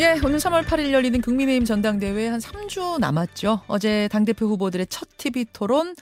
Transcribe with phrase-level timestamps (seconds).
[0.00, 3.60] 예, 오늘 3월 8일 열리는 국민의힘 전당대회 한 3주 남았죠.
[3.66, 5.94] 어제 당대표 후보들의 첫 TV 토론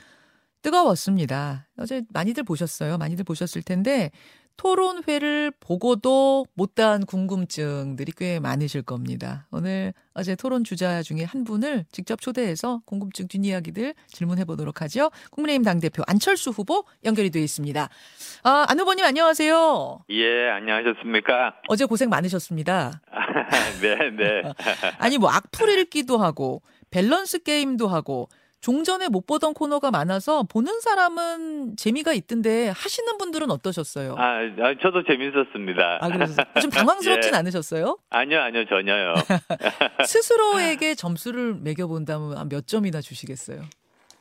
[0.63, 1.67] 뜨거웠습니다.
[1.77, 2.99] 어제 많이들 보셨어요.
[2.99, 4.13] 많이들 보셨을 텐데
[4.61, 9.47] 토론회를 보고도 못다한 궁금증들이 꽤 많으실 겁니다.
[9.51, 15.11] 오늘 어제 토론 주자 중에 한 분을 직접 초대해서 궁금증 뒷이야기들 질문해 보도록 하죠.
[15.31, 17.89] 국민의힘 당대표 안철수 후보 연결이 되어 있습니다.
[18.43, 20.01] 아, 안 후보님 안녕하세요.
[20.11, 21.63] 예, 안녕하셨습니까?
[21.69, 23.01] 어제 고생 많으셨습니다.
[23.81, 24.43] 네, 네.
[24.99, 28.29] 아니 뭐 악플 읽기도 하고 밸런스 게임도 하고
[28.61, 34.17] 종전에 못 보던 코너가 많아서 보는 사람은 재미가 있던데 하시는 분들은 어떠셨어요?
[34.19, 35.99] 아, 아, 저도 재밌었습니다.
[36.03, 37.39] 아, 그래서 좀 당황스럽진 예.
[37.39, 37.97] 않으셨어요?
[38.11, 39.15] 아니요, 아니요, 전혀요.
[40.05, 43.63] 스스로에게 점수를 매겨본다면 한몇 점이나 주시겠어요?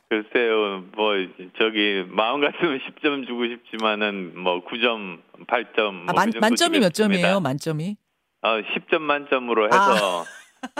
[0.08, 1.12] 글쎄요, 뭐,
[1.58, 5.92] 저기, 마음 같으면 10점 주고 싶지만은, 뭐, 9점, 8점.
[5.92, 6.92] 뭐 아, 만, 그 만점이 몇.
[6.94, 7.38] 점이에요?
[7.40, 7.96] 만점이?
[8.42, 10.24] 어, 10점 만점으로 해서,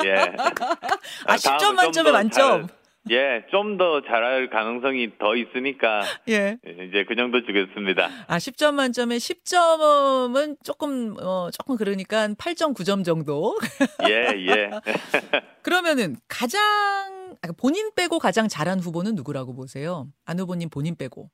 [0.05, 0.15] 예.
[1.27, 2.67] 아, 10점 다음은 만점에 좀더 만점.
[2.67, 6.59] 잘- 예, 좀 더 잘할 가능성이 더 있으니까, 예.
[6.65, 8.09] 이제 그 정도 주겠습니다.
[8.27, 13.57] 아, 10점 만점에 10점은 조금, 어, 조금 그러니까 8점, 9점 정도.
[14.11, 14.71] 예, 예.
[15.63, 16.61] 그러면은 가장,
[17.43, 20.07] 아, 본인 빼고 가장 잘한 후보는 누구라고 보세요?
[20.27, 21.31] 안 후보님 본인 빼고.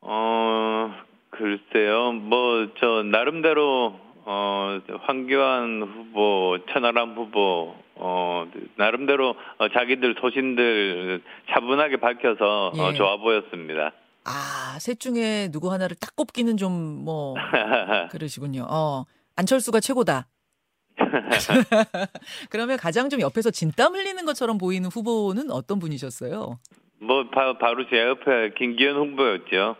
[0.00, 0.90] 어,
[1.30, 2.12] 글쎄요.
[2.12, 3.94] 뭐, 저, 나름대로,
[4.24, 12.94] 어, 황교안 후보, 천하람 후보, 어, 나름대로 어, 자기들 소신들 차분하게 밝혀서 어, 예.
[12.94, 13.92] 좋아 보였습니다.
[14.24, 16.72] 아, 셋 중에 누구 하나를 딱 꼽기는 좀
[17.04, 17.34] 뭐,
[18.10, 18.66] 그러시군요.
[18.68, 19.04] 어,
[19.36, 20.26] 안철수가 최고다.
[22.50, 26.58] 그러면 가장 좀 옆에서 진땀 흘리는 것처럼 보이는 후보는 어떤 분이셨어요?
[27.00, 29.76] 뭐, 바, 바로 제 옆에 김기현 후보였죠.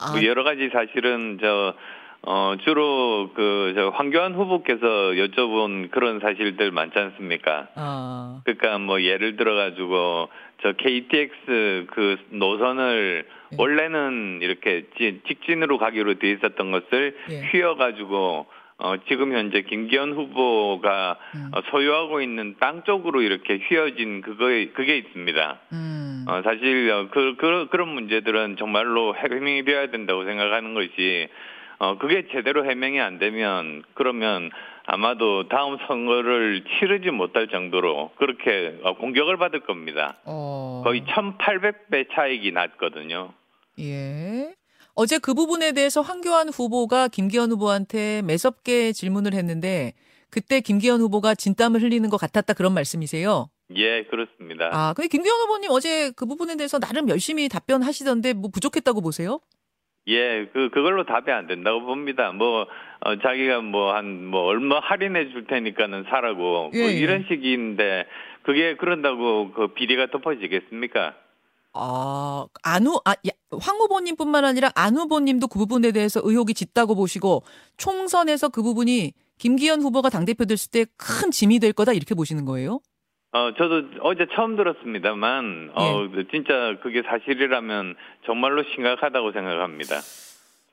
[0.00, 1.74] 아, 뭐 여러 가지 사실은 저,
[2.22, 7.68] 어, 주로 그, 저, 황교안 후보께서 여쭤본 그런 사실들 많지 않습니까?
[7.76, 10.28] 아, 그러니까 뭐 예를 들어가지고
[10.62, 13.56] 저 KTX 그 노선을 예.
[13.56, 17.42] 원래는 이렇게 지- 직진으로 가기로 돼 있었던 것을 예.
[17.52, 18.46] 휘어가지고
[18.80, 21.50] 어 지금 현재 김기현 후보가 음.
[21.52, 25.58] 어, 소유하고 있는 땅 쪽으로 이렇게 휘어진 그거에 그게 있습니다.
[25.72, 31.28] 음, 어 사실 어, 그, 그 그런 문제들은 정말로 해명이 되어야 된다고 생각하는 것이
[31.78, 34.50] 어 그게 제대로 해명이 안 되면 그러면
[34.84, 40.16] 아마도 다음 선거를 치르지 못할 정도로 그렇게 어, 공격을 받을 겁니다.
[40.24, 43.32] 어, 거의 1,800배 차익이 났거든요.
[43.80, 44.54] 예.
[44.94, 49.92] 어제 그 부분에 대해서 황교안 후보가 김기현 후보한테 매섭게 질문을 했는데
[50.30, 53.50] 그때 김기현 후보가 진땀을 흘리는 것 같았다 그런 말씀이세요?
[53.76, 54.70] 예, 그렇습니다.
[54.72, 59.40] 아, 근데 김기현 후보님 어제 그 부분에 대해서 나름 열심히 답변하시던데 뭐 부족했다고 보세요?
[60.08, 62.32] 예, 그 그걸로 답이 안 된다고 봅니다.
[62.32, 62.66] 뭐
[63.00, 66.94] 어, 자기가 뭐 한뭐 얼마 할인해 줄 테니까는 사라고 예, 뭐 예.
[66.94, 68.06] 이런 식인데
[68.42, 71.14] 그게 그런다고 그 비리가 덮어지겠습니까?
[71.74, 73.30] 아, 안 후, 아, 야,
[73.60, 77.42] 황 후보님뿐만 아니라 안 후보님도 그 부분에 대해서 의혹이 짙다고 보시고
[77.76, 82.80] 총선에서 그 부분이 김기현 후보가 당대표 됐을 때 큰 짐이 될 거다 이렇게 보시는 거예요?
[83.32, 87.94] 어, 저도 어제 처음 들었습니다만, 어, 진짜 그게 사실이라면
[88.24, 89.96] 정말로 심각하다고 생각합니다.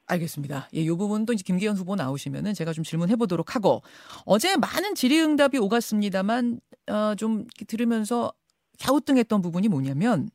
[0.08, 0.70] 알겠습니다.
[0.76, 3.82] 예, 요 부분도 이제 김기현 후보 나오시면은 제가 좀 질문해 보도록 하고
[4.26, 8.32] 어제 많은 질의응답이 오갔습니다만 어, 좀 들으면서
[8.80, 10.30] 갸우뚱했던 부분이 뭐냐면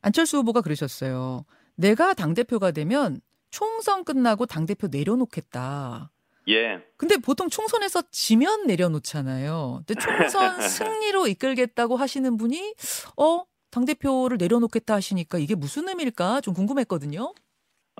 [0.00, 1.44] 안철수 후보가 그러셨어요.
[1.76, 3.20] 내가 당 대표가 되면
[3.50, 6.10] 총선 끝나고 당 대표 내려놓겠다.
[6.48, 9.82] 예, 근데 보통 총선에서 지면 내려놓잖아요.
[9.86, 12.74] 근데 총선 승리로 이끌겠다고 하시는 분이
[13.16, 17.34] 어 당대표를 내려놓겠다 하시니까 이게 무슨 의미일까 좀 궁금했거든요.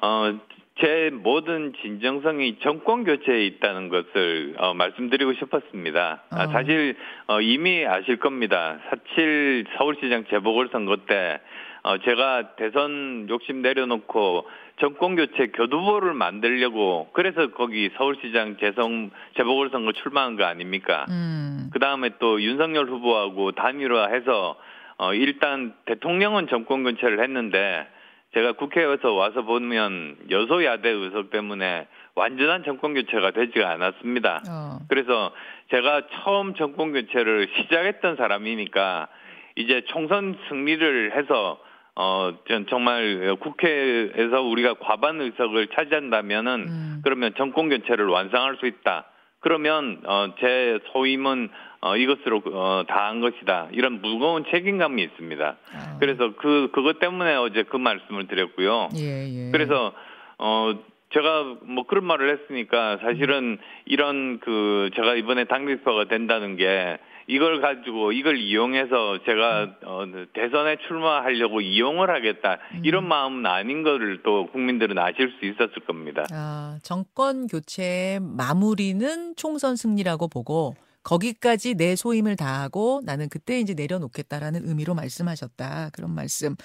[0.03, 0.39] 어,
[0.81, 6.25] 제 모든 진정성이 정권 교체에 있다는 것을 어, 말씀드리고 싶었습니다.
[6.31, 6.49] 아, 어.
[6.53, 6.97] 사실
[7.29, 8.79] 어, 이미 아실 겁니다.
[8.91, 11.41] 4.7 서울시장 재보궐선거 때
[11.85, 14.49] 어, 제가 대선 욕심 내려놓고
[14.81, 21.05] 정권 교체 교두보를 만들려고 그래서 거기 서울시장 재선 재보궐선거 출마한 거 아닙니까?
[21.11, 21.69] 음.
[21.73, 24.57] 그 다음에 또 윤석열 후보하고 단일화해서
[24.97, 27.87] 어 일단 대통령은 정권 교체를 했는데
[28.33, 34.43] 제가 국회에서 와서 보면 여소야대 의석 때문에 완전한 정권 교체가 되지가 않았습니다.
[34.49, 34.79] 어.
[34.89, 35.33] 그래서
[35.71, 39.09] 제가 처음 정권 교체를 시작했던 사람이니까
[39.57, 41.61] 이제 총선 승리를 해서
[41.97, 47.01] 어전 정말 국회에서 우리가 과반 의석을 차지한다면은 음.
[47.05, 49.07] 그러면 정권 교체를 완성할 수 있다.
[49.41, 51.51] 그러면 어, 제 소임은
[51.83, 53.69] 어, 이것으로 어, 다한 것이다.
[53.73, 55.45] 이런 무거운 책임감이 있습니다.
[55.75, 55.97] 아.
[56.01, 58.89] 그래서 그 그것 때문에 어제 그 말씀을 드렸고요.
[58.97, 59.51] 예, 예.
[59.53, 59.93] 그래서
[60.39, 60.75] 어
[61.13, 68.13] 제가 뭐 그런 말을 했으니까 사실은 이런 그 제가 이번에 당대표가 된다는 게 이걸 가지고
[68.13, 70.05] 이걸 이용해서 제가 어,
[70.35, 76.25] 대선에 출마하려고 이용을 하겠다 이런 마음은 아닌 거를 또 국민들은 아실 수 있었을 겁니다.
[76.33, 84.67] 아, 정권 교체의 마무리는 총선 승리라고 보고 거기까지 내 소임을 다하고 나는 그때 이제 내려놓겠다라는
[84.67, 85.91] 의미로 말씀하셨다.
[85.93, 86.57] 그런 말씀.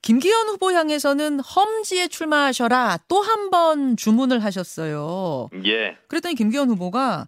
[0.00, 5.48] 김기현 후보 향해서는 험지에 출마하셔라 또 한 번 주문을 하셨어요.
[5.64, 5.96] 예.
[6.08, 7.26] 그랬더니 김기현 후보가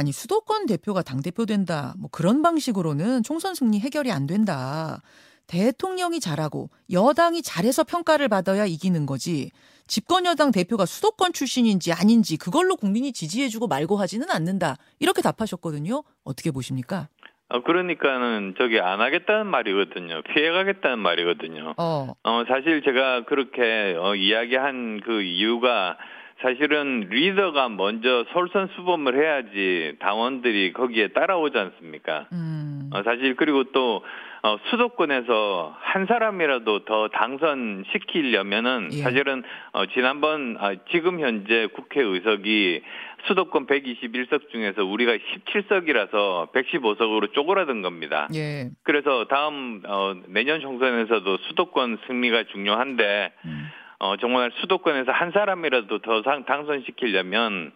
[0.00, 1.92] 아니 수도권 대표가 당 대표 된다.
[1.98, 5.02] 뭐 그런 방식으로는 총선 승리 해결이 안 된다.
[5.46, 9.50] 대통령이 잘하고 여당이 잘해서 평가를 받아야 이기는 거지.
[9.86, 14.76] 집권 여당 대표가 수도권 출신인지 아닌지 그걸로 국민이 지지해주고 말고 하지는 않는다.
[15.00, 16.02] 이렇게 답하셨거든요.
[16.24, 17.08] 어떻게 보십니까?
[17.50, 20.22] 어, 그러니까는 저기 안 하겠다는 말이거든요.
[20.32, 21.74] 피해가겠다는 말이거든요.
[21.76, 25.98] 어, 어, 사실 제가 그렇게 어, 이야기한 그 이유가
[26.42, 32.28] 사실은 리더가 먼저 솔선수범을 해야지 당원들이 거기에 따라오지 않습니까?
[32.32, 34.02] 음, 어, 사실 그리고 또
[34.42, 39.02] 어, 수도권에서 한 사람이라도 더 당선시키려면은 예.
[39.02, 39.42] 사실은
[39.72, 42.82] 어, 지난번 아, 지금 현재 국회 의석이
[43.26, 48.28] 수도권 121석 중에서 우리가 17석이라서 115석으로 쪼그라든 겁니다.
[48.34, 53.68] 예, 그래서 다음 어, 내년 총선에서도 수도권 승리가 중요한데 음,
[54.00, 57.72] 어, 정말 수도권에서 한 사람이라도 더 상- 당선시키려면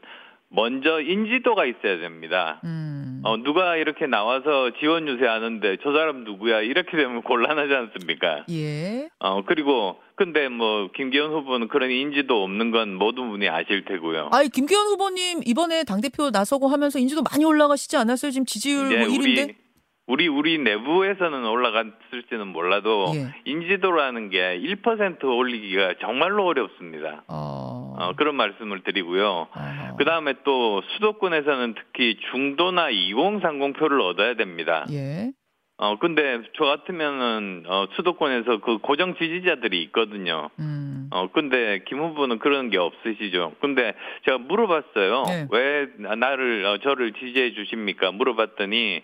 [0.49, 2.61] 먼저 인지도가 있어야 됩니다.
[2.65, 6.61] 음, 어, 누가 이렇게 나와서 지원 유세하는데 저 사람 누구야?
[6.61, 7.23] 이렇게 되면
[7.59, 8.45] 곤란하지 않습니까?
[8.51, 14.31] 예, 어, 그리고 근데 뭐 김기현 후보는 그런 인지도 없는 건 모든 분이 아실 테고요.
[14.33, 18.31] 아니 김기현 후보님 이번에 당 대표 나서고 하면서 인지도 많이 올라가시지 않았어요?
[18.31, 19.19] 지금 지지율 예, 뭐 1인데.
[19.49, 19.55] 우리
[20.07, 23.35] 우리 우리 내부에서는 올라갔을지는 몰라도 예.
[23.47, 27.25] 인지도라는 게 1% 올리기가 정말로 어렵습니다.
[27.29, 29.49] 어, 어, 그런 말씀을 드리고요.
[29.51, 29.97] 어허.
[29.97, 34.85] 그 다음에 또 수도권에서는 특히 중도나 2030 표를 얻어야 됩니다.
[34.91, 35.33] 예,
[35.77, 40.51] 어, 근데 저 같으면은, 어, 수도권에서 그 고정 지지자들이 있거든요.
[40.61, 43.55] 음, 어, 근데 김 후보는 그런 게 없으시죠.
[43.61, 43.93] 근데
[44.25, 45.25] 제가 물어봤어요.
[45.27, 45.49] 네.
[45.51, 48.13] 왜 나를, 어, 저를 지지해 주십니까?
[48.13, 49.03] 물어봤더니,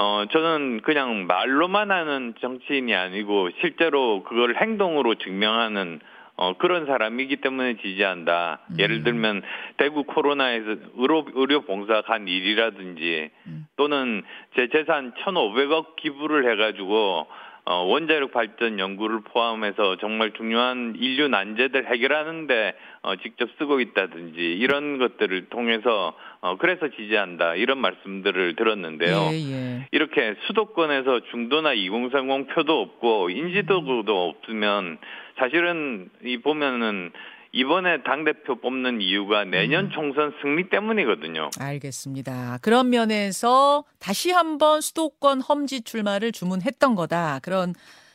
[0.00, 5.98] 어, 저는 그냥 말로만 하는 정치인이 아니고 실제로 그걸 행동으로 증명하는
[6.36, 8.60] 어, 그런 사람이기 때문에 지지한다.
[8.70, 8.76] 음.
[8.78, 9.42] 예를 들면
[9.76, 13.66] 대구 코로나에서 의료, 의료 봉사 간 일이라든지 음.
[13.74, 14.22] 또는
[14.54, 17.26] 제 재산 1,500억 기부를 해가지고 어,
[17.74, 25.48] 원자력 발전 연구를 포함해서 정말 중요한 인류 난제들 해결하는데 어, 직접 쓰고 있다든지 이런 것들을
[25.50, 29.28] 통해서 어, 그래서 지지한다 이런 말씀들을 들었는데요.
[29.32, 29.86] 예, 예.
[29.90, 34.98] 이렇게 수도권에서 중도나 2030 표도 없고 인지도도 없으면
[35.38, 37.12] 사실은 이 보면은
[37.52, 39.90] 이번에 당 대표 뽑는 이유가 내년 음.
[39.90, 41.50] 총선 승리 때문이거든요.
[41.58, 42.58] 알겠습니다.
[42.60, 47.40] 그런 면에서 다시 한번 수도권 험지 출마를 주문했던 거다.
[47.42, 47.74] 그런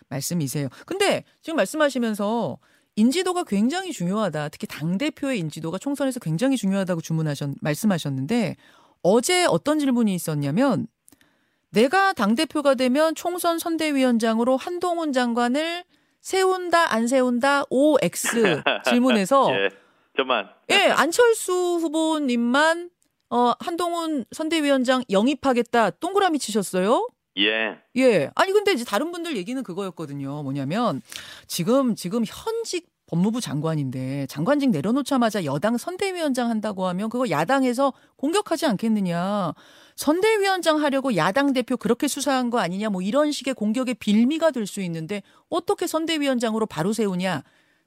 [0.09, 0.67] 말씀이세요.
[0.85, 2.57] 근데 지금 말씀하시면서
[2.95, 4.49] 인지도가 굉장히 중요하다.
[4.49, 8.55] 특히 당대표의 인지도가 총선에서 굉장히 중요하다고 주문하셨, 말씀하셨는데
[9.01, 10.87] 어제 어떤 질문이 있었냐면
[11.71, 15.83] 내가 당대표가 되면 총선 선대위원장으로 한동훈 장관을
[16.23, 19.69] 세운다, 안 세운다, OX 질문에서 예,
[20.17, 22.89] 저만 예, 안철수 후보님만
[23.29, 27.09] 어, 한동훈 선대위원장 영입하겠다 동그라미 치셨어요.
[27.39, 28.31] 예, 예.
[28.35, 30.43] 아니 근데 이제 다른 분들 얘기는 그거였거든요.
[30.43, 31.01] 뭐냐면
[31.47, 39.53] 지금 지금 현직 법무부 장관인데 장관직 내려놓자마자 여당 선대위원장 한다고 하면 그거 야당에서 공격하지 않겠느냐.
[39.95, 44.81] 선대위원장 하려고 야당 대표 그렇게 수사한 거 아니냐 뭐 이런 식의 공격의 빌미가 될 수
[44.81, 47.43] 있는데 어떻게 선대위원장으로 바로 세우냐.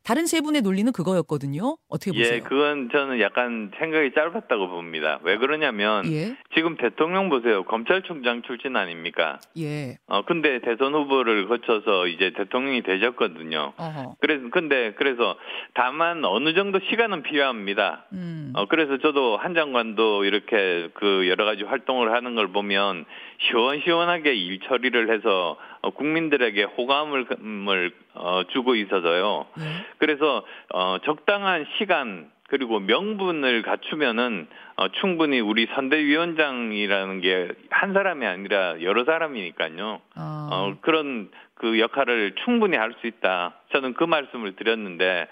[0.07, 1.79] 다른 세 분의 논리는 그거였거든요.
[1.89, 2.35] 어떻게 보세요?
[2.35, 5.19] 예, 그건 저는 약간 생각이 짧았다고 봅니다.
[5.25, 6.37] 왜 그러냐면 예.
[6.55, 7.65] 지금 대통령 보세요.
[7.65, 9.41] 검찰총장 출신 아닙니까?
[9.59, 9.99] 예.
[10.07, 13.73] 어, 근데 대선 후보를 거쳐서 이제 대통령이 되셨거든요.
[13.77, 14.15] 어허.
[14.21, 15.37] 그래서 근데 그래서
[15.75, 18.05] 다만 어느 정도 시간은 필요합니다.
[18.13, 18.53] 음.
[18.55, 23.07] 어 그래서 저도 한 장관도 이렇게 그 여러 가지 활동을 하는 걸 보면
[23.39, 27.27] 시원시원하게 일 처리를 해서 어, 국민들에게 호감을
[27.69, 29.47] 을, 어, 주고 있어서요.
[29.59, 29.63] 예.
[29.99, 38.81] 그래서 어 적당한 시간 그리고 명분을 갖추면은 어, 충분히 우리 선대위원장이라는 게 한 사람이 아니라
[38.83, 40.01] 여러 사람이니까요.
[40.15, 40.49] 아.
[40.51, 43.55] 어, 그런 그 역할을 충분히 할 수 있다.
[43.73, 45.29] 저는 그 말씀을 드렸는데,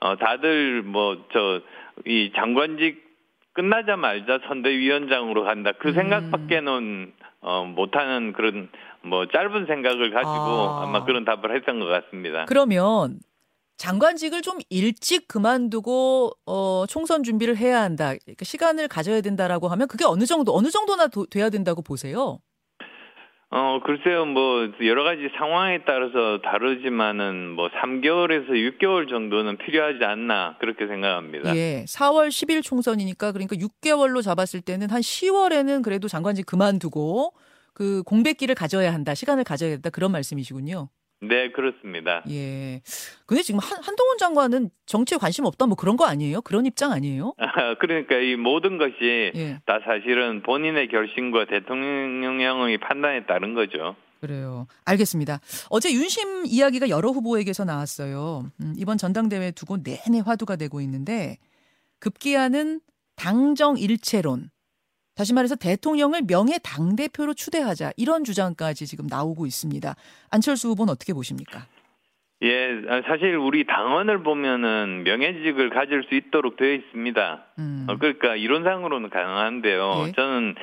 [0.00, 1.60] 어, 다들 뭐, 저,
[2.06, 3.04] 이 장관직
[3.52, 5.72] 끝나자마자 선대위원장으로 간다.
[5.72, 5.94] 그 음.
[5.94, 8.68] 생각밖에는, 어, 못하는 그런,
[9.02, 10.82] 뭐, 짧은 생각을 가지고 아.
[10.82, 10.86] 아.
[10.86, 12.44] 마 그런 답을 했던 것 같습니다.
[12.46, 13.20] 그러면
[13.78, 18.12] 장관직을 좀 일찍 그만두고 어, 총선 준비를 해야 한다.
[18.24, 22.40] 그러니까 시간을 가져야 된다라고 하면 그게 어느 정도 어느 정도나 도, 돼야 된다고 보세요?
[23.50, 30.86] 어, 글쎄요, 뭐, 여러 가지 상황에 따라서 다르지만은, 뭐, 3개월에서 6개월 정도는 필요하지 않나, 그렇게
[30.86, 31.56] 생각합니다.
[31.56, 31.84] 예.
[31.88, 37.32] 4월 10일 총선이니까, 그러니까 6개월로 잡았을 때는 한 10월에는 그래도 장관직 그만두고,
[37.72, 40.90] 그 공백기를 가져야 한다, 시간을 가져야 된다, 그런 말씀이시군요.
[41.20, 42.22] 네, 그렇습니다.
[42.30, 42.80] 예.
[43.26, 46.42] 근데 지금 한, 한동훈 장관은 정치에 관심 없다 뭐 그런 거 아니에요?
[46.42, 47.34] 그런 입장 아니에요?
[47.38, 49.60] 아, 그러니까 이 모든 것이 예.
[49.66, 53.96] 다 사실은 본인의 결심과 대통령의 판단에 따른 거죠.
[54.20, 54.66] 그래요.
[54.84, 55.40] 알겠습니다.
[55.70, 58.50] 어제 윤심 이야기가 여러 후보에게서 나왔어요.
[58.60, 61.38] 음, 이번 전당대회 두고 내내 화두가 되고 있는데
[62.00, 62.80] 급기야는
[63.16, 64.50] 당정 일체론.
[65.18, 69.96] 다시 말해서 대통령을 명예 당 대표로 추대하자 이런 주장까지 지금 나오고 있습니다.
[70.30, 71.66] 안철수 후보는 어떻게 보십니까?
[72.42, 77.44] 예, 아, 사실 우리 당원을 보면은 명예직을 가질 수 있도록 되어 있습니다.
[77.58, 77.86] 음.
[77.88, 80.04] 어, 그러니까 이론상으로는 가능한데요.
[80.06, 80.12] 예.
[80.12, 80.54] 저는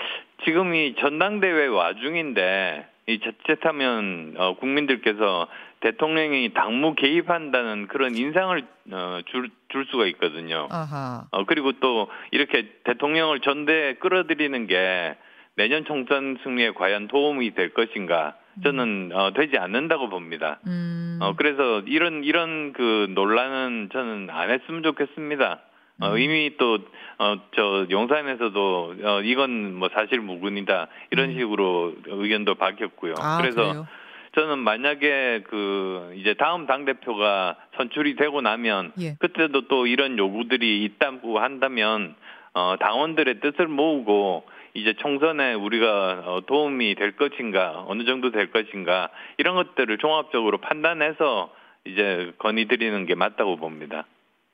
[0.46, 5.50] 지금 이 전당대회 와중인데 이 자칫하면 어, 국민들께서
[5.86, 10.68] 대통령이 당무 개입한다는 그런 인상을 어, 줄, 줄 수가 있거든요.
[10.72, 11.26] 아하.
[11.30, 15.16] 어, 그리고 또 이렇게 대통령을 전대에 끌어들이는 게
[15.56, 18.36] 내년 총선 승리에 과연 도움이 될 것인가?
[18.64, 20.60] 저는 어, 되지 않는다고 봅니다.
[20.66, 21.20] 음.
[21.22, 25.60] 어, 그래서 이런 이런 그 논란은 저는 안 했으면 좋겠습니다.
[26.02, 26.18] 어, 음.
[26.18, 26.80] 이미 또,
[27.20, 30.88] 어, 저, 용산에서도, 어, 이건 뭐 사실 무근이다.
[31.12, 31.40] 이런 음.
[31.40, 33.14] 식으로 의견도 밝혔고요.
[33.18, 33.88] 아, 그래서 그래요?
[34.36, 39.16] 저는 만약에 그, 이제 다음 당 대표가 선출이 되고 나면, 예.
[39.20, 42.16] 그때도 또 이런 요구들이 있다고 한다면,
[42.54, 49.10] 어, 당원들의 뜻을 모으고, 이제 총선에 우리가 어, 도움이 될 것인가, 어느 정도 될 것인가,
[49.38, 51.50] 이런 것들을 종합적으로 판단해서
[51.86, 54.06] 이제 건의드리는 게 맞다고 봅니다.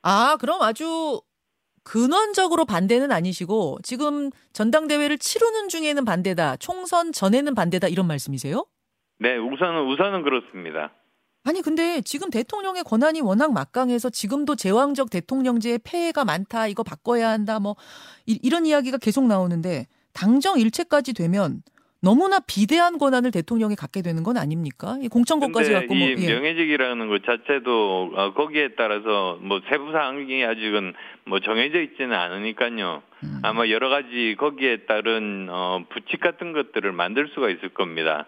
[0.03, 1.21] 아, 그럼 아주
[1.83, 6.57] 근원적으로 반대는 아니시고 지금 전당대회를 치르는 중에는 반대다.
[6.57, 8.65] 총선 전에는 반대다 이런 말씀이세요?
[9.21, 10.91] 네, 우선은 우선은 그렇습니다.
[11.43, 16.65] 아니 근데 지금 대통령의 권한이 워낙 막강해서 지금도 제왕적 대통령제의 폐해가 많다.
[16.67, 17.59] 이거 바꿔야 한다.
[17.59, 17.75] 뭐
[18.25, 21.61] 이, 이런 이야기가 계속 나오는데 당정 일체까지 되면
[22.03, 24.97] 너무나 비대한 권한을 대통령이 갖게 되는 건 아닙니까?
[25.03, 26.33] 이 공천권까지 갖고 뭐 이 예.
[26.33, 30.93] 명예직이라는 것 자체도 어, 거기에 따라서 뭐 세부 사항이 아직은
[31.25, 33.03] 뭐 정해져 있지는 않으니까요.
[33.23, 33.39] 음.
[33.43, 38.25] 아마 여러 가지 거기에 따른 어, 부칙 같은 것들을 만들 수가 있을 겁니다.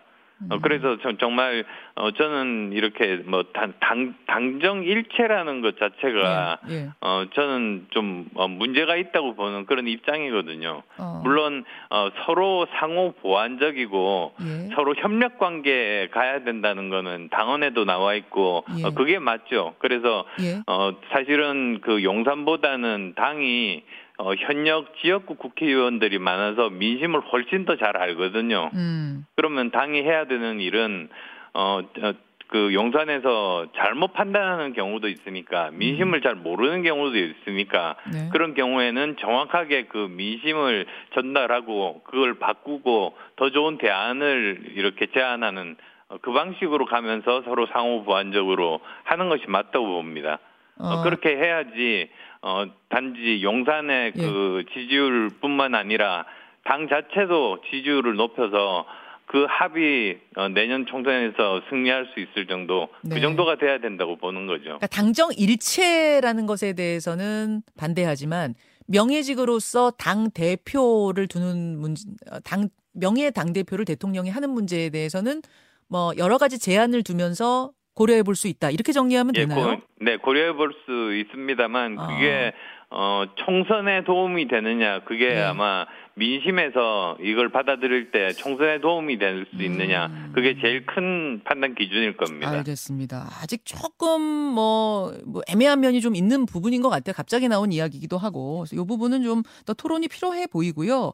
[0.49, 0.61] 어, 음.
[0.61, 6.89] 그래서 전 정말 어, 저는 이렇게 뭐 당, 당, 당정 일체라는 것 자체가 예, 예.
[7.01, 10.81] 어, 저는 좀 어, 문제가 있다고 보는 그런 입장이거든요.
[10.97, 14.75] 어, 물론 어, 서로 상호 보완적이고 예.
[14.75, 18.85] 서로 협력 관계에 가야 된다는 거는 당원에도 나와 있고 예.
[18.85, 19.75] 어, 그게 맞죠.
[19.79, 20.61] 그래서 예.
[20.67, 23.83] 어, 사실은 그 용산보다는 당이
[24.19, 28.69] 어, 현역 지역구 국회의원들이 많아서 민심을 훨씬 더 잘 알거든요.
[28.75, 29.25] 음.
[29.35, 31.09] 그러면 당이 해야 되는 일은
[31.53, 32.13] 어, 어,
[32.47, 38.29] 그 용산에서 잘못 판단하는 경우도 있으니까 민심을 잘 모르는 경우도 있으니까 네.
[38.31, 45.77] 그런 경우에는 정확하게 그 민심을 전달하고 그걸 바꾸고 더 좋은 대안을 이렇게 제안하는
[46.09, 50.37] 어, 그 방식으로 가면서 서로 상호 보완적으로 하는 것이 맞다고 봅니다.
[50.77, 52.09] 어, 어, 그렇게 해야지
[52.41, 54.21] 어 단지 용산의 예.
[54.21, 56.25] 그 지지율뿐만 아니라
[56.65, 58.85] 당 자체도 지지율을 높여서
[59.25, 63.15] 그 합이 어, 내년 총선에서 승리할 수 있을 정도 네.
[63.15, 64.63] 그 정도가 돼야 된다고 보는 거죠.
[64.63, 68.55] 그러니까 당정 일체라는 것에 대해서는 반대하지만
[68.87, 75.41] 명예직으로서 당 대표를 두는 문제, 어, 당 명예 당 대표를 대통령이 하는 문제에 대해서는
[75.87, 78.69] 뭐 여러 가지 제안을 두면서 고려해 볼 수 있다.
[78.71, 79.77] 이렇게 정리하면 예, 되나요?
[79.77, 82.07] 고, 네, 고려해 볼 수 있습니다만 아.
[82.07, 82.53] 그게
[82.95, 85.41] 어 총선에 도움이 되느냐 그게 네.
[85.41, 85.85] 아마
[86.15, 90.31] 민심에서 이걸 받아들일 때 총선에 도움이 될 수 있느냐 음.
[90.35, 92.51] 그게 제일 큰 판단 기준일 겁니다.
[92.51, 93.29] 알겠습니다.
[93.41, 97.13] 아직 조금 뭐, 뭐 애매한 면이 좀 있는 부분인 것 같아요.
[97.15, 98.65] 갑자기 나온 이야기이기도 하고.
[98.71, 101.11] 이 부분은 좀 더 토론이 필요해 보이고요.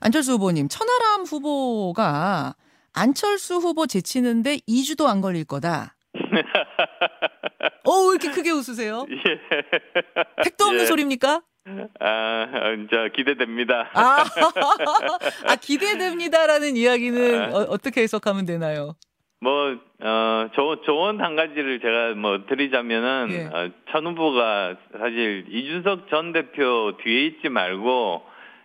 [0.00, 2.54] 안철수 후보님, 천하람 후보가
[2.94, 5.94] 안철수 후보 제치는데 2주도 안 걸릴 거다.
[7.84, 9.06] 어, 왜 이렇게 크게 웃으세요?
[9.10, 10.42] 예.
[10.44, 10.86] 택도 없는 예.
[10.86, 11.42] 소리입니까?
[12.00, 12.46] 아,
[12.90, 13.90] 저 기대됩니다.
[13.94, 14.24] 아,
[15.46, 18.96] 아 기대됩니다라는 이야기는 어, 떻게 해석하면 되나요?
[19.40, 23.44] 뭐, 어, 조, 조언 한 가지를 제가 뭐 드리자면은, 예.
[23.46, 28.22] 어, 천 후보가 사실 이준석 전 대표 뒤에 있지 말고,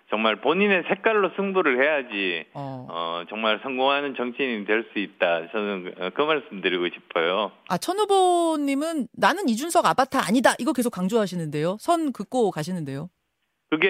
[0.10, 2.88] 정말 본인의 색깔로 승부를 해야지 어.
[2.90, 5.52] 어 정말 성공하는 정치인이 될 수 있다.
[5.52, 7.52] 저는 그, 그 말씀드리고 싶어요.
[7.68, 11.78] 아천 후보님은 나는 이준석 아바타 아니다 이거 계속 강조하시는데요.
[11.80, 13.10] 선 긋고 가시는데요.
[13.70, 13.88] 그게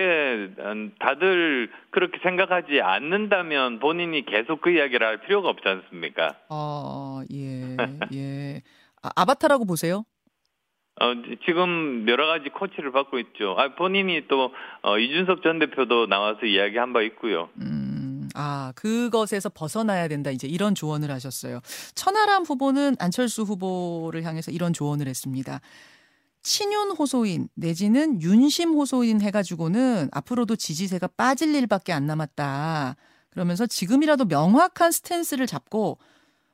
[0.57, 6.36] 음, 다들 그렇게 생각하지 않는다면 본인이 계속 그 이야기를 할 필요가 없지 않습니까?
[6.50, 7.77] 어, 예,
[8.15, 8.62] 예.
[9.03, 10.03] 아, 아바타라고 보세요?
[11.00, 11.13] 어,
[11.46, 13.56] 지금 여러 가지 코치를 받고 있죠.
[13.58, 14.51] 아, 본인이 또,
[14.82, 17.50] 어, 이준석 전 대표도 나와서 이야기 한 바 있고요.
[17.62, 20.32] 음, 아, 그것에서 벗어나야 된다.
[20.32, 21.60] 이제 이런 조언을 하셨어요.
[21.96, 25.60] 천하람 후보는 안철수 후보를 향해서 이런 조언을 했습니다.
[26.42, 32.96] 친윤 호소인 내지는 윤심 호소인 해가지고는 앞으로도 지지세가 빠질 일밖에 안 남았다.
[33.30, 35.98] 그러면서 지금이라도 명확한 스탠스를 잡고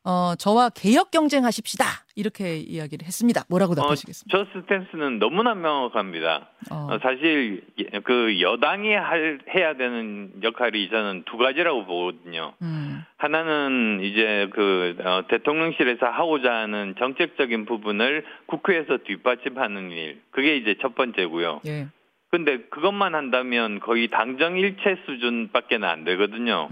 [0.05, 1.85] 어, 저와 개혁 경쟁하십시다.
[2.15, 3.43] 이렇게 이야기를 했습니다.
[3.49, 4.37] 뭐라고 답하시겠습니까?
[4.37, 6.49] 어, 저 스탠스는 너무나 명확합니다.
[6.71, 6.87] 어.
[6.91, 7.63] 어, 사실
[8.03, 12.53] 그 여당이 할, 해야 되는 역할이 저는 두 가지라고 보거든요.
[12.61, 13.03] 음.
[13.17, 20.21] 하나는 이제 그 어, 대통령실에서 하고자 하는 정책적인 부분을 국회에서 뒷받침하는 일.
[20.31, 21.61] 그게 이제 첫 번째고요.
[21.65, 21.87] 예.
[22.33, 26.67] 근데 그것만 한다면 거의 당정 일체 수준밖에는 안 되거든요.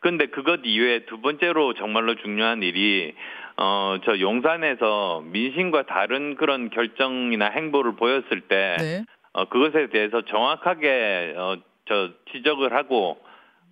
[0.00, 3.14] 근데 그것 이외에 두 번째로 정말로 중요한 일이
[3.56, 9.04] 어 저 용산에서 민심과 다른 그런 결정이나 행보를 보였을 때 네.
[9.32, 13.18] 어, 그것에 대해서 정확하게 어, 저 지적을 하고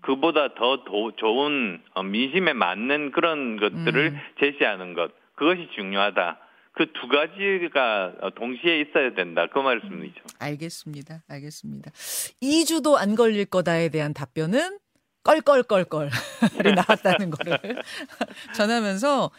[0.00, 4.20] 그보다 더 도, 좋은 어, 민심에 맞는 그런 것들을 음.
[4.40, 6.38] 제시하는 것 그것이 중요하다.
[6.78, 9.46] 그 두 가지가 동시에 있어야 된다.
[9.52, 10.20] 그 말씀이죠.
[10.38, 11.24] 알겠습니다.
[11.28, 11.90] 알겠습니다.
[12.40, 14.78] 2주도 안 걸릴 거다에 대한 답변은
[15.24, 16.08] 껄껄껄껄
[16.88, 17.58] 나왔다는 거를
[18.54, 19.30] 전하면서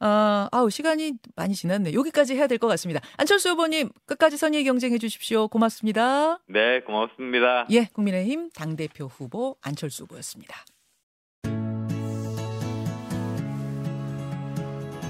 [0.00, 1.92] 아, 아우 시간이 많이 지났네.
[1.92, 3.00] 여기까지 해야 될 것 같습니다.
[3.16, 5.48] 안철수 후보님 끝까지 선의 경쟁해 주십시오.
[5.48, 6.38] 고맙습니다.
[6.48, 7.66] 네, 고맙습니다.
[7.70, 10.54] 예, 국민의힘 당 대표 후보 안철수 후보였습니다.